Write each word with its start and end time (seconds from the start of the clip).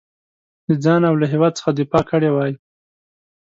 د 0.67 0.69
ځان 0.83 1.01
او 1.09 1.15
له 1.21 1.25
هیواد 1.33 1.53
څخه 1.59 1.71
دفاع 1.79 2.03
کړې 2.11 2.29
وای. 2.31 2.53